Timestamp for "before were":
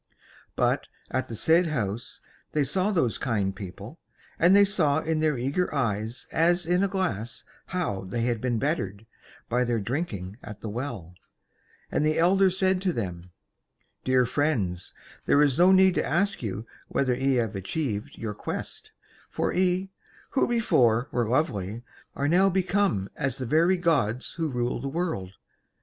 20.47-21.29